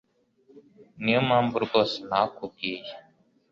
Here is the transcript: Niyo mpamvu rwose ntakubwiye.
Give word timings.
Niyo 1.01 1.19
mpamvu 1.27 1.55
rwose 1.65 1.95
ntakubwiye. 2.07 2.91